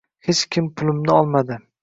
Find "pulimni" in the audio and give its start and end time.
0.81-1.15